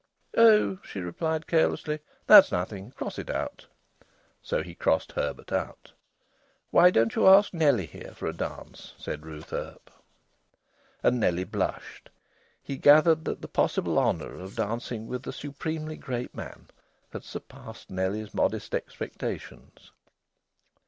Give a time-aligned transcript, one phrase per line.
[0.35, 2.89] "Oh!" she replied carelessly, "that's nothing.
[2.93, 3.67] Cross it out."
[4.41, 5.91] So he crossed Herbert out.
[6.71, 9.91] "Why don't you ask Nellie here for a dance?" said Ruth Earp.
[11.03, 12.09] And Nellie blushed.
[12.63, 16.69] He gathered that the possible honour of dancing with the supremely great man
[17.11, 19.91] had surpassed Nellie's modest expectations.